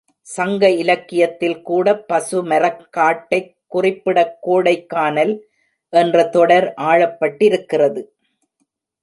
[0.21, 5.39] சங்க இலக்கியத்தில் கூடப் பசுமரக் காட்டைக் குறிப்பிடக் கோடைக்கானல்
[5.89, 8.05] என்ற தொடர் ஆளப்பட்டிருக்கிறது.